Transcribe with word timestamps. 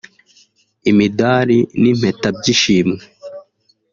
Imidari 0.89 1.59
n’Impeta 1.81 2.27
by’Ishimwe 2.37 3.03